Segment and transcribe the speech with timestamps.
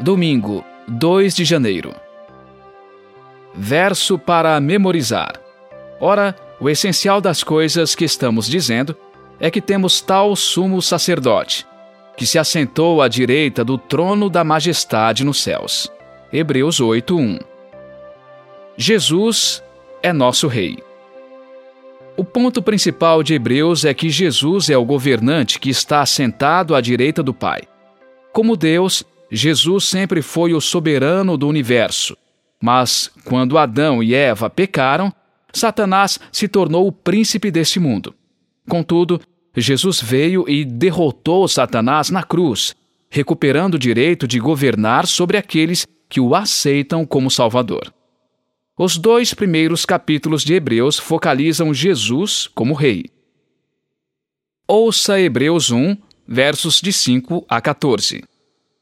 [0.00, 1.92] Domingo, 2 de janeiro.
[3.52, 5.40] Verso para memorizar.
[6.00, 8.96] Ora, o essencial das coisas que estamos dizendo
[9.40, 11.66] é que temos tal sumo sacerdote,
[12.16, 15.90] que se assentou à direita do trono da majestade nos céus.
[16.32, 17.40] Hebreus 8:1.
[18.76, 19.64] Jesus
[20.00, 20.78] é nosso rei.
[22.16, 26.80] O ponto principal de Hebreus é que Jesus é o governante que está assentado à
[26.80, 27.62] direita do Pai.
[28.32, 32.16] Como Deus, Jesus sempre foi o soberano do universo.
[32.60, 35.12] Mas, quando Adão e Eva pecaram,
[35.52, 38.14] Satanás se tornou o príncipe deste mundo.
[38.68, 39.20] Contudo,
[39.56, 42.74] Jesus veio e derrotou Satanás na cruz,
[43.10, 47.92] recuperando o direito de governar sobre aqueles que o aceitam como Salvador.
[48.76, 53.06] Os dois primeiros capítulos de Hebreus focalizam Jesus como Rei.
[54.66, 58.22] Ouça Hebreus 1, versos de 5 a 14.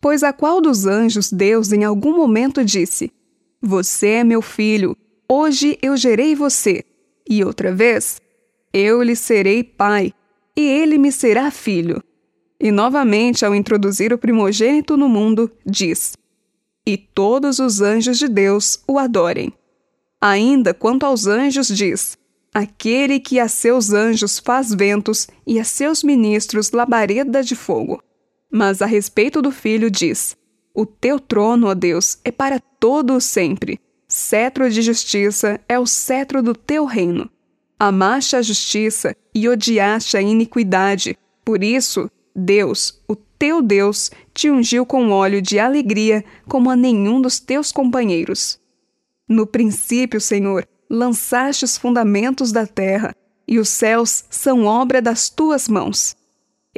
[0.00, 3.12] Pois a qual dos anjos Deus em algum momento disse:
[3.60, 4.96] Você é meu filho,
[5.28, 6.84] hoje eu gerei você.
[7.28, 8.20] E outra vez:
[8.72, 10.12] Eu lhe serei pai,
[10.56, 12.02] e ele me será filho.
[12.58, 16.16] E novamente, ao introduzir o primogênito no mundo, diz:
[16.86, 19.52] E todos os anjos de Deus o adorem.
[20.20, 22.16] Ainda quanto aos anjos, diz:
[22.54, 28.02] Aquele que a seus anjos faz ventos e a seus ministros labareda de fogo.
[28.56, 30.34] Mas a respeito do filho, diz:
[30.74, 33.78] O teu trono, ó Deus, é para todo o sempre.
[34.08, 37.30] Cetro de justiça é o cetro do teu reino.
[37.78, 41.18] Amaste a justiça e odiaste a iniquidade.
[41.44, 47.20] Por isso, Deus, o teu Deus, te ungiu com óleo de alegria como a nenhum
[47.20, 48.58] dos teus companheiros.
[49.28, 53.14] No princípio, Senhor, lançaste os fundamentos da terra,
[53.46, 56.16] e os céus são obra das tuas mãos.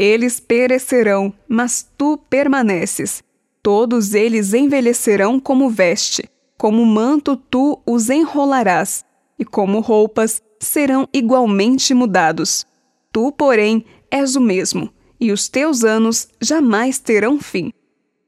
[0.01, 3.21] Eles perecerão, mas tu permaneces.
[3.61, 9.05] Todos eles envelhecerão como veste, como manto tu os enrolarás,
[9.37, 12.65] e como roupas serão igualmente mudados.
[13.11, 14.89] Tu, porém, és o mesmo,
[15.19, 17.73] e os teus anos jamais terão fim.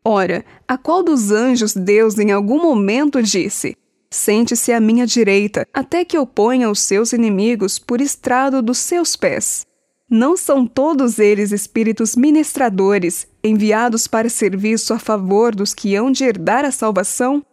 [0.05, 3.77] Ora, a qual dos anjos Deus em algum momento disse:
[4.11, 9.15] Sente-se à minha direita, até que eu ponha os seus inimigos por estrado dos seus
[9.15, 9.70] pés.
[10.13, 16.25] Não são todos eles espíritos ministradores, enviados para serviço a favor dos que hão de
[16.25, 17.47] herdar a salvação?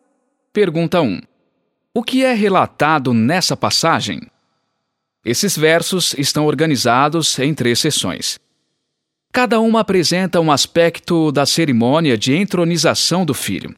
[0.51, 1.21] Pergunta 1.
[1.93, 4.21] O que é relatado nessa passagem?
[5.23, 8.39] Esses versos estão organizados em três sessões.
[9.31, 13.75] Cada uma apresenta um aspecto da cerimônia de entronização do filho.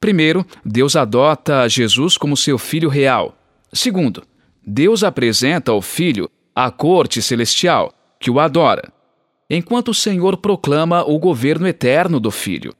[0.00, 3.36] Primeiro, Deus adota Jesus como seu filho real.
[3.74, 4.22] Segundo,
[4.66, 8.90] Deus apresenta o filho à corte celestial, que o adora,
[9.50, 12.74] enquanto o Senhor proclama o governo eterno do filho.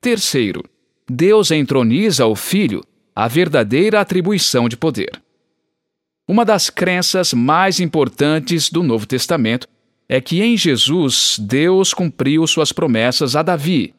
[0.00, 0.62] Terceiro,
[1.08, 2.82] Deus entroniza o filho
[3.16, 5.22] a verdadeira atribuição de poder.
[6.28, 9.66] Uma das crenças mais importantes do Novo Testamento
[10.08, 13.94] é que em Jesus Deus cumpriu suas promessas a Davi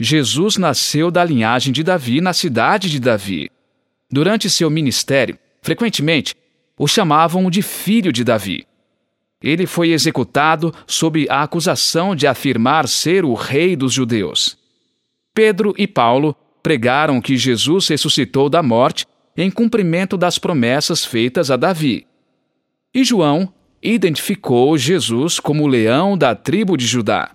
[0.00, 3.50] Jesus nasceu da linhagem de Davi na cidade de Davi.
[4.08, 6.36] Durante seu ministério, frequentemente
[6.78, 8.64] o chamavam de filho de Davi.
[9.42, 14.58] Ele foi executado sob a acusação de afirmar ser o rei dos judeus.
[15.32, 19.06] Pedro e Paulo pregaram que Jesus ressuscitou da morte
[19.36, 22.06] em cumprimento das promessas feitas a Davi.
[22.92, 27.30] E João identificou Jesus como o leão da tribo de Judá.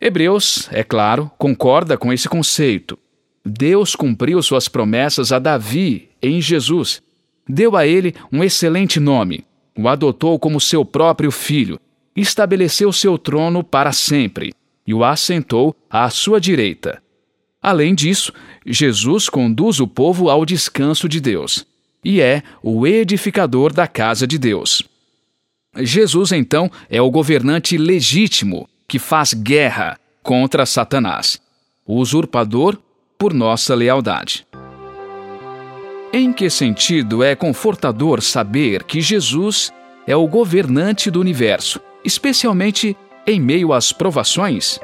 [0.00, 2.96] Hebreus, é claro, concorda com esse conceito.
[3.44, 7.02] Deus cumpriu suas promessas a Davi em Jesus.
[7.48, 9.44] Deu a ele um excelente nome,
[9.76, 11.78] o adotou como seu próprio filho,
[12.14, 14.54] estabeleceu seu trono para sempre
[14.86, 17.02] e o assentou à sua direita.
[17.60, 18.32] Além disso,
[18.64, 21.66] Jesus conduz o povo ao descanso de Deus
[22.04, 24.82] e é o edificador da casa de Deus.
[25.76, 31.40] Jesus, então, é o governante legítimo que faz guerra contra Satanás,
[31.84, 32.78] o usurpador
[33.18, 34.45] por nossa lealdade.
[36.12, 39.72] Em que sentido é confortador saber que Jesus
[40.06, 44.78] é o governante do universo, especialmente em meio às provações?